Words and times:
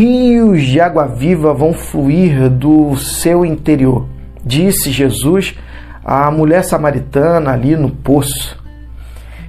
rios 0.00 0.62
de 0.62 0.80
água 0.80 1.06
viva 1.06 1.52
vão 1.52 1.74
fluir 1.74 2.48
do 2.48 2.96
seu 2.96 3.44
interior, 3.44 4.08
disse 4.42 4.90
Jesus 4.90 5.54
à 6.02 6.30
mulher 6.30 6.64
samaritana 6.64 7.52
ali 7.52 7.76
no 7.76 7.90
poço. 7.90 8.58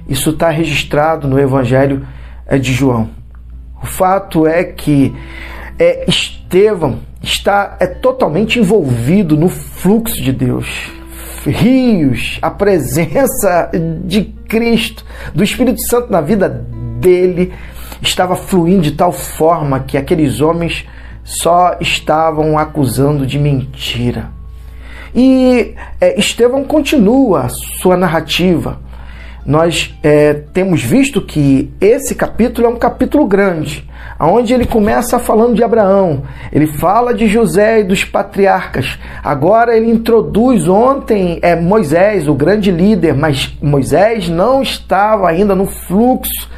Isso 0.06 0.28
está 0.30 0.50
registrado 0.50 1.26
no 1.26 1.40
Evangelho 1.40 2.06
de 2.60 2.70
João. 2.70 3.08
O 3.82 3.86
fato 3.86 4.46
é 4.46 4.62
que 4.62 5.14
é, 5.78 6.04
Estevão 6.06 6.98
está 7.22 7.78
é 7.80 7.86
totalmente 7.86 8.58
envolvido 8.58 9.38
no 9.38 9.48
fluxo 9.48 10.20
de 10.20 10.32
Deus. 10.32 10.92
Rios, 11.46 12.38
a 12.42 12.50
presença 12.50 13.70
de 14.04 14.24
Cristo, 14.46 15.02
do 15.34 15.42
Espírito 15.42 15.80
Santo 15.88 16.12
na 16.12 16.20
vida 16.20 16.46
dele, 17.00 17.52
estava 18.02 18.36
fluindo 18.36 18.82
de 18.82 18.92
tal 18.92 19.12
forma 19.12 19.80
que 19.80 19.96
aqueles 19.96 20.40
homens 20.40 20.86
só 21.24 21.76
estavam 21.80 22.58
acusando 22.58 23.26
de 23.26 23.38
mentira. 23.38 24.30
E 25.14 25.74
é, 26.00 26.18
Estevão 26.18 26.64
continua 26.64 27.48
sua 27.48 27.96
narrativa. 27.96 28.80
Nós 29.44 29.94
é, 30.02 30.34
temos 30.34 30.82
visto 30.82 31.20
que 31.20 31.72
esse 31.80 32.14
capítulo 32.14 32.66
é 32.66 32.70
um 32.70 32.76
capítulo 32.76 33.26
grande 33.26 33.88
onde 34.30 34.54
ele 34.54 34.66
começa 34.66 35.18
falando 35.18 35.54
de 35.54 35.64
Abraão, 35.64 36.22
ele 36.52 36.66
fala 36.66 37.12
de 37.12 37.26
José 37.26 37.80
e 37.80 37.84
dos 37.84 38.04
patriarcas. 38.04 38.98
Agora 39.22 39.76
ele 39.76 39.90
introduz 39.90 40.68
ontem 40.68 41.38
é 41.42 41.56
Moisés, 41.56 42.28
o 42.28 42.34
grande 42.34 42.70
líder, 42.70 43.14
mas 43.14 43.56
Moisés 43.60 44.28
não 44.28 44.62
estava 44.62 45.28
ainda 45.28 45.54
no 45.54 45.66
fluxo, 45.66 46.48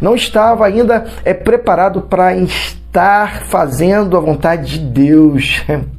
não 0.00 0.14
estava 0.14 0.66
ainda 0.66 1.06
é 1.24 1.34
preparado 1.34 2.02
para 2.02 2.34
estar 2.36 3.44
fazendo 3.46 4.16
a 4.16 4.20
vontade 4.20 4.78
de 4.78 4.86
Deus. 4.86 5.62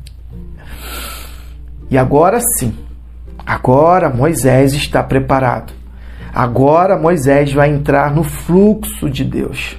E 1.87 1.99
agora 1.99 2.39
sim, 2.57 2.75
agora 3.45 4.09
Moisés 4.09 4.73
está 4.73 5.03
preparado. 5.03 5.71
Agora 6.33 6.97
Moisés 6.97 7.53
vai 7.53 7.69
entrar 7.69 8.13
no 8.13 8.23
fluxo 8.23 9.07
de 9.09 9.23
Deus. 9.23 9.77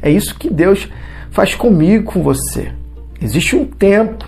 É 0.00 0.10
isso 0.10 0.34
que 0.34 0.50
Deus 0.50 0.88
faz 1.30 1.54
comigo, 1.54 2.12
com 2.12 2.22
você. 2.22 2.72
Existe 3.20 3.54
um 3.54 3.64
tempo 3.64 4.26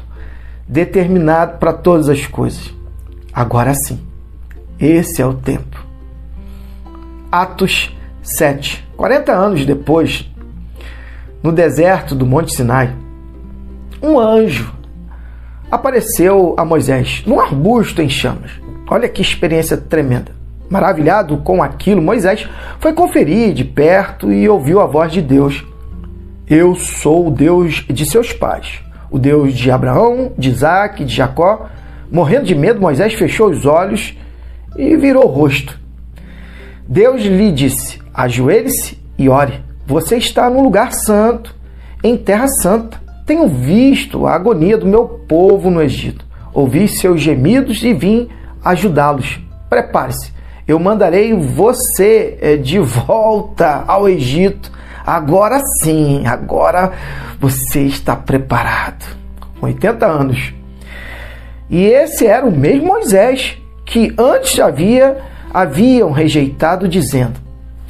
determinado 0.69 1.59
para 1.59 1.73
todas 1.73 2.09
as 2.09 2.27
coisas. 2.27 2.73
Agora 3.33 3.75
sim, 3.75 3.99
esse 4.79 5.21
é 5.21 5.27
o 5.27 5.35
tempo. 5.35 5.85
Atos 7.33 7.94
7. 8.25 8.89
40 8.97 9.33
anos 9.33 9.67
depois, 9.67 10.29
no 11.43 11.53
deserto 11.53 12.15
do 12.15 12.25
Monte 12.25 12.55
Sinai, 12.55 12.95
um 14.03 14.19
anjo 14.19 14.73
apareceu 15.71 16.55
a 16.57 16.65
Moisés 16.65 17.23
num 17.27 17.39
arbusto 17.39 18.01
em 18.01 18.09
chamas. 18.09 18.51
Olha 18.89 19.09
que 19.09 19.21
experiência 19.21 19.77
tremenda. 19.77 20.33
Maravilhado 20.71 21.37
com 21.39 21.63
aquilo, 21.63 22.01
Moisés 22.01 22.49
foi 22.81 22.95
conferir 22.95 23.53
de 23.53 23.63
perto 23.63 24.33
e 24.33 24.49
ouviu 24.49 24.81
a 24.81 24.87
voz 24.87 25.13
de 25.13 25.21
Deus. 25.21 25.63
Eu 26.49 26.75
sou 26.75 27.29
o 27.29 27.31
Deus 27.31 27.85
de 27.89 28.07
seus 28.07 28.33
pais, 28.33 28.81
o 29.11 29.19
Deus 29.19 29.53
de 29.53 29.71
Abraão, 29.71 30.33
de 30.39 30.49
Isaac, 30.49 31.05
de 31.05 31.15
Jacó. 31.15 31.67
Morrendo 32.11 32.47
de 32.47 32.55
medo, 32.55 32.81
Moisés 32.81 33.13
fechou 33.13 33.51
os 33.51 33.67
olhos 33.67 34.17
e 34.77 34.97
virou 34.97 35.25
o 35.25 35.29
rosto. 35.31 35.79
Deus 36.89 37.23
lhe 37.23 37.53
disse: 37.53 38.04
Ajoelhe-se 38.15 38.97
e 39.19 39.29
ore. 39.29 39.61
Você 39.87 40.17
está 40.17 40.49
num 40.49 40.63
lugar 40.63 40.93
santo, 40.93 41.55
em 42.03 42.17
terra 42.17 42.47
santa. 42.47 43.03
Tenho 43.27 43.49
visto 43.49 44.27
a 44.27 44.35
agonia 44.35 44.79
do 44.79 44.87
meu 44.87 45.07
povo 45.27 45.71
no 45.71 45.83
Egito. 45.83 46.25
Ouvi 46.53 46.87
seus 46.87 47.21
gemidos 47.21 47.83
e 47.83 47.93
vim 47.93 48.29
ajudá-los. 48.65 49.41
Prepare-se, 49.69 50.33
eu 50.69 50.79
mandarei 50.79 51.35
você 51.35 52.39
eh, 52.41 52.57
de 52.57 52.79
volta 52.79 53.85
ao 53.87 54.09
Egito. 54.09 54.71
Agora 55.05 55.61
sim, 55.83 56.25
agora 56.27 56.93
você 57.41 57.81
está 57.81 58.15
preparado. 58.15 59.05
80 59.61 60.07
anos. 60.07 60.55
E 61.69 61.85
esse 61.85 62.27
era 62.27 62.47
o 62.47 62.53
mesmo 62.53 62.87
Moisés 62.87 63.59
que 63.85 64.15
antes 64.17 64.59
havia 64.61 65.19
haviam 65.53 66.11
rejeitado, 66.11 66.89
dizendo: 66.89 67.44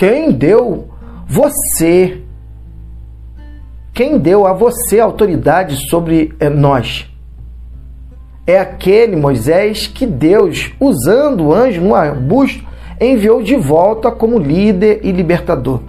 Quem 0.05 0.33
deu 0.33 0.89
você? 1.27 2.23
Quem 3.93 4.19
deu 4.19 4.47
a 4.47 4.53
você 4.53 5.01
autoridade 5.01 5.89
sobre 5.89 6.35
eh, 6.39 6.51
nós? 6.51 7.09
é 8.47 8.59
aquele 8.59 9.17
Moisés 9.17 9.87
que 9.87 10.07
Deus, 10.07 10.73
usando 10.79 11.47
o 11.47 11.55
anjo 11.55 11.81
no 11.81 11.95
arbusto, 11.95 12.65
enviou 13.01 13.43
de 13.43 13.57
volta 13.57 14.11
como 14.11 14.39
líder 14.39 15.01
e 15.03 15.11
libertador. 15.11 15.81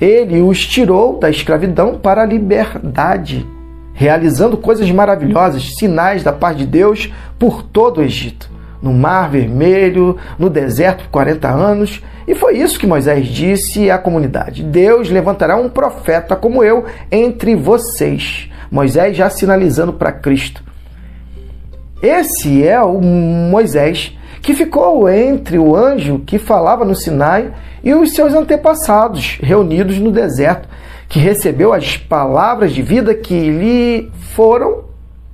Ele 0.00 0.40
os 0.40 0.66
tirou 0.66 1.18
da 1.18 1.28
escravidão 1.28 1.98
para 1.98 2.22
a 2.22 2.26
liberdade, 2.26 3.46
realizando 3.92 4.56
coisas 4.56 4.90
maravilhosas, 4.90 5.74
sinais 5.76 6.22
da 6.22 6.32
paz 6.32 6.56
de 6.56 6.66
Deus 6.66 7.12
por 7.38 7.62
todo 7.62 7.98
o 7.98 8.02
Egito, 8.02 8.50
no 8.82 8.92
Mar 8.92 9.30
Vermelho, 9.30 10.16
no 10.38 10.48
deserto 10.48 11.04
por 11.04 11.10
40 11.10 11.48
anos. 11.48 12.02
E 12.26 12.34
foi 12.34 12.58
isso 12.58 12.78
que 12.78 12.86
Moisés 12.86 13.26
disse 13.26 13.90
à 13.90 13.98
comunidade: 13.98 14.62
Deus 14.62 15.10
levantará 15.10 15.56
um 15.56 15.68
profeta 15.68 16.36
como 16.36 16.62
eu 16.62 16.84
entre 17.10 17.54
vocês. 17.54 18.50
Moisés 18.70 19.16
já 19.16 19.30
sinalizando 19.30 19.92
para 19.92 20.12
Cristo. 20.12 20.62
Esse 22.02 22.66
é 22.66 22.80
o 22.80 23.00
Moisés 23.00 24.16
que 24.40 24.54
ficou 24.54 25.08
entre 25.08 25.58
o 25.58 25.74
anjo 25.74 26.20
que 26.20 26.38
falava 26.38 26.84
no 26.84 26.94
Sinai 26.94 27.52
e 27.82 27.92
os 27.92 28.14
seus 28.14 28.34
antepassados 28.34 29.38
reunidos 29.42 29.98
no 29.98 30.10
deserto, 30.10 30.68
que 31.08 31.18
recebeu 31.18 31.72
as 31.72 31.96
palavras 31.96 32.72
de 32.72 32.82
vida 32.82 33.14
que 33.14 33.50
lhe 33.50 34.12
foram 34.34 34.84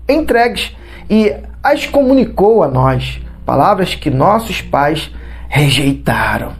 entregues 0.08 0.74
e 1.10 1.34
as 1.62 1.86
comunicou 1.86 2.62
a 2.62 2.68
nós, 2.68 3.20
palavras 3.44 3.94
que 3.94 4.10
nossos 4.10 4.60
pais 4.60 5.10
rejeitaram. 5.48 6.52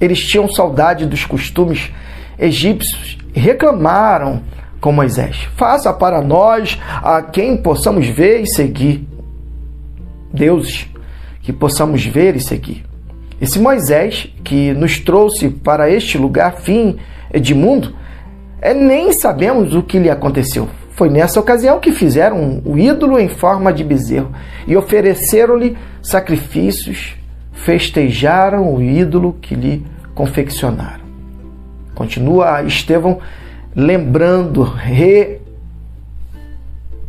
Eles 0.00 0.20
tinham 0.20 0.48
saudade 0.48 1.06
dos 1.06 1.24
costumes 1.24 1.90
egípcios 2.38 3.18
e 3.34 3.40
reclamaram 3.40 4.42
com 4.80 4.92
Moisés: 4.92 5.48
Faça 5.56 5.92
para 5.92 6.20
nós 6.20 6.78
a 7.02 7.22
quem 7.22 7.56
possamos 7.56 8.06
ver 8.06 8.42
e 8.42 8.46
seguir. 8.46 9.08
Deuses 10.32 10.88
que 11.42 11.52
possamos 11.52 12.04
ver 12.04 12.36
e 12.36 12.40
seguir. 12.40 12.84
Esse 13.40 13.58
Moisés 13.58 14.28
que 14.42 14.72
nos 14.72 14.98
trouxe 14.98 15.48
para 15.48 15.90
este 15.90 16.16
lugar 16.16 16.56
fim 16.56 16.96
de 17.40 17.54
mundo, 17.54 17.94
é, 18.60 18.72
nem 18.72 19.12
sabemos 19.12 19.74
o 19.74 19.82
que 19.82 19.98
lhe 19.98 20.08
aconteceu. 20.08 20.68
Foi 20.94 21.10
nessa 21.10 21.40
ocasião 21.40 21.80
que 21.80 21.90
fizeram 21.90 22.62
o 22.64 22.78
ídolo 22.78 23.18
em 23.18 23.28
forma 23.28 23.72
de 23.72 23.82
bezerro 23.82 24.32
e 24.66 24.76
ofereceram-lhe 24.76 25.76
sacrifícios, 26.00 27.16
festejaram 27.52 28.72
o 28.72 28.80
ídolo 28.80 29.36
que 29.40 29.56
lhe 29.56 29.84
confeccionaram. 30.14 31.02
Continua 31.96 32.62
Estevão 32.62 33.18
lembrando, 33.74 34.62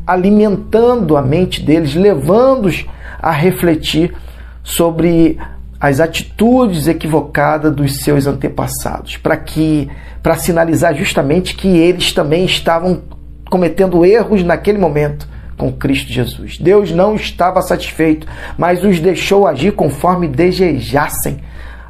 realimentando 0.07 1.15
a 1.15 1.21
mente 1.21 1.61
deles, 1.61 1.93
levando-os 1.93 2.87
a 3.19 3.31
refletir 3.31 4.15
sobre 4.63 5.37
as 5.79 5.99
atitudes 5.99 6.87
equivocadas 6.87 7.71
dos 7.71 7.97
seus 7.97 8.25
antepassados, 8.25 9.17
para 9.17 9.37
que 9.37 9.87
para 10.23 10.35
sinalizar 10.35 10.95
justamente 10.95 11.55
que 11.55 11.67
eles 11.67 12.11
também 12.11 12.45
estavam 12.45 13.03
cometendo 13.49 14.05
erros 14.05 14.43
naquele 14.43 14.77
momento 14.77 15.27
com 15.57 15.71
Cristo 15.71 16.11
Jesus. 16.11 16.57
Deus 16.57 16.91
não 16.91 17.15
estava 17.15 17.61
satisfeito, 17.61 18.27
mas 18.57 18.83
os 18.83 18.99
deixou 18.99 19.47
agir 19.47 19.71
conforme 19.73 20.27
desejassem 20.27 21.39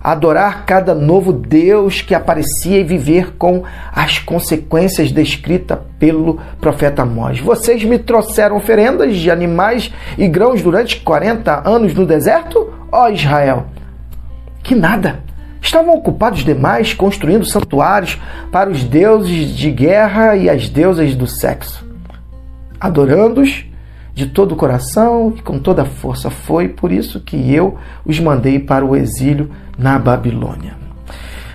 adorar 0.05 0.65
cada 0.67 0.93
novo 0.93 1.33
Deus 1.33 1.99
que 1.99 2.13
aparecia 2.13 2.79
e 2.79 2.83
viver 2.83 3.33
com 3.39 3.63
as 3.91 4.19
consequências 4.19 5.11
descritas 5.11 5.79
pelo 5.97 6.39
profeta 6.61 7.01
Amós. 7.01 7.39
Vocês 7.39 7.83
me 7.83 7.97
trouxeram 7.97 8.55
oferendas 8.55 9.17
de 9.17 9.31
animais 9.31 9.91
e 10.15 10.27
grãos 10.27 10.61
durante 10.61 10.97
40 10.97 11.67
anos 11.67 11.95
no 11.95 12.05
deserto? 12.05 12.71
Ó 12.91 13.09
Israel, 13.09 13.65
que 14.61 14.75
nada! 14.75 15.24
Estavam 15.65 15.95
ocupados 15.95 16.45
demais 16.45 16.93
construindo 16.93 17.43
santuários 17.43 18.21
para 18.51 18.69
os 18.69 18.83
deuses 18.83 19.49
de 19.49 19.71
guerra 19.71 20.35
e 20.35 20.47
as 20.47 20.69
deusas 20.69 21.15
do 21.15 21.25
sexo, 21.25 21.83
adorando-os 22.79 23.65
de 24.13 24.27
todo 24.27 24.51
o 24.51 24.55
coração 24.55 25.33
e 25.35 25.41
com 25.41 25.57
toda 25.57 25.81
a 25.81 25.85
força. 25.85 26.29
Foi 26.29 26.67
por 26.67 26.91
isso 26.91 27.19
que 27.19 27.51
eu 27.51 27.79
os 28.05 28.19
mandei 28.19 28.59
para 28.59 28.85
o 28.85 28.95
exílio 28.95 29.49
na 29.75 29.97
Babilônia. 29.97 30.75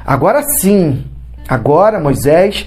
Agora 0.04 0.42
sim, 0.42 1.04
agora 1.48 2.00
Moisés 2.00 2.66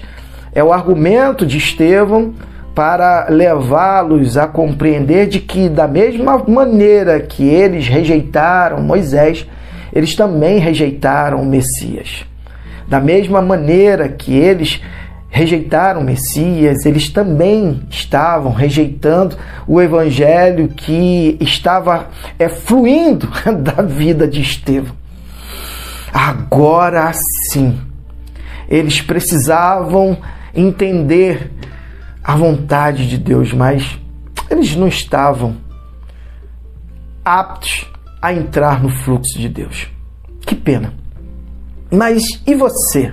é 0.54 0.64
o 0.64 0.72
argumento 0.72 1.44
de 1.44 1.58
Estevão 1.58 2.32
para 2.74 3.26
levá-los 3.28 4.38
a 4.38 4.46
compreender 4.46 5.26
de 5.26 5.40
que, 5.40 5.68
da 5.68 5.86
mesma 5.86 6.38
maneira 6.38 7.20
que 7.20 7.44
eles 7.44 7.86
rejeitaram 7.86 8.82
Moisés, 8.82 9.46
eles 9.94 10.16
também 10.16 10.58
rejeitaram 10.58 11.40
o 11.40 11.46
Messias. 11.46 12.24
Da 12.88 13.00
mesma 13.00 13.40
maneira 13.40 14.08
que 14.08 14.34
eles 14.34 14.82
rejeitaram 15.30 16.00
o 16.00 16.04
Messias, 16.04 16.84
eles 16.84 17.08
também 17.08 17.82
estavam 17.88 18.52
rejeitando 18.52 19.36
o 19.66 19.80
evangelho 19.80 20.68
que 20.68 21.38
estava 21.40 22.08
é, 22.38 22.48
fluindo 22.48 23.28
da 23.62 23.82
vida 23.82 24.26
de 24.26 24.40
Estevão. 24.42 24.94
Agora 26.12 27.12
sim, 27.50 27.80
eles 28.68 29.00
precisavam 29.00 30.16
entender 30.54 31.50
a 32.22 32.36
vontade 32.36 33.08
de 33.08 33.18
Deus, 33.18 33.52
mas 33.52 33.98
eles 34.50 34.76
não 34.76 34.86
estavam 34.86 35.56
aptos 37.24 37.93
a 38.24 38.32
entrar 38.32 38.82
no 38.82 38.88
fluxo 38.88 39.38
de 39.38 39.50
Deus. 39.50 39.86
Que 40.40 40.54
pena. 40.54 40.94
Mas 41.92 42.22
e 42.46 42.54
você? 42.54 43.12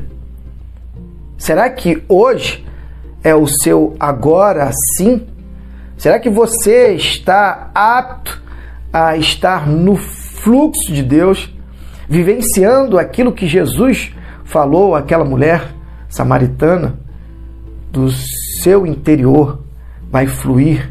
Será 1.37 1.69
que 1.69 2.01
hoje 2.07 2.65
é 3.21 3.35
o 3.35 3.45
seu 3.45 3.93
agora 3.99 4.71
sim? 4.95 5.27
Será 5.97 6.17
que 6.17 6.29
você 6.29 6.93
está 6.93 7.71
apto 7.75 8.41
a 8.93 9.17
estar 9.17 9.67
no 9.67 9.97
fluxo 9.97 10.93
de 10.93 11.03
Deus, 11.03 11.53
vivenciando 12.07 12.97
aquilo 12.97 13.33
que 13.33 13.47
Jesus 13.47 14.15
falou 14.45 14.95
àquela 14.95 15.25
mulher 15.25 15.73
samaritana? 16.07 16.97
Do 17.91 18.09
seu 18.09 18.87
interior 18.87 19.59
vai 20.09 20.25
fluir 20.25 20.89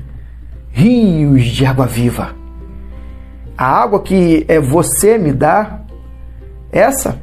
rios 0.72 1.46
de 1.46 1.64
água 1.64 1.86
viva. 1.86 2.38
A 3.60 3.82
água 3.82 4.00
que 4.00 4.46
é 4.48 4.58
você 4.58 5.18
me 5.18 5.34
dá, 5.34 5.80
essa 6.72 7.20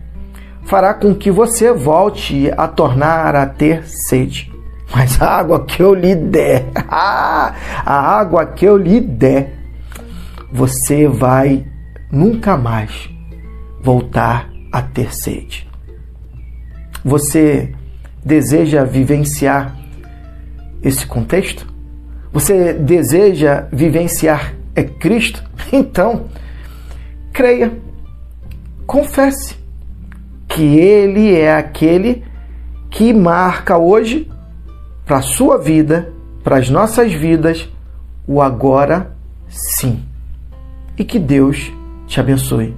fará 0.65 0.93
com 0.93 1.15
que 1.15 1.31
você 1.31 1.73
volte 1.73 2.51
a 2.55 2.67
tornar 2.67 3.35
a 3.35 3.47
ter 3.47 3.83
sede. 3.87 4.53
Mas 4.95 5.19
a 5.19 5.31
água 5.31 5.65
que 5.65 5.81
eu 5.81 5.95
lhe 5.95 6.13
der, 6.13 6.67
a 6.87 7.51
água 8.19 8.45
que 8.45 8.65
eu 8.65 8.77
lhe 8.77 8.99
der, 8.99 9.57
você 10.53 11.07
vai 11.07 11.65
nunca 12.11 12.55
mais 12.55 13.09
voltar 13.81 14.47
a 14.71 14.79
ter 14.79 15.15
sede. 15.15 15.67
Você 17.03 17.73
deseja 18.23 18.83
vivenciar 18.83 19.75
esse 20.83 21.03
contexto? 21.07 21.65
Você 22.31 22.73
deseja 22.73 23.65
vivenciar 23.71 24.56
é 24.77 24.83
Cristo? 24.83 25.44
Então, 25.74 26.27
creia, 27.33 27.77
confesse 28.85 29.57
que 30.47 30.63
Ele 30.63 31.35
é 31.35 31.53
aquele 31.53 32.24
que 32.89 33.12
marca 33.12 33.77
hoje 33.77 34.31
para 35.06 35.18
a 35.18 35.21
sua 35.21 35.57
vida, 35.57 36.13
para 36.41 36.57
as 36.57 36.69
nossas 36.69 37.12
vidas, 37.12 37.68
o 38.25 38.41
agora 38.41 39.13
sim. 39.50 40.06
E 40.97 41.03
que 41.03 41.19
Deus 41.19 41.69
te 42.07 42.21
abençoe. 42.21 42.73